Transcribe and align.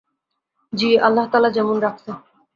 জ্বি, 0.73 0.89
আল্লাহ 0.99 1.25
তালা 1.31 1.49
যেমুন 1.49 1.77
রাখছে। 1.79 2.09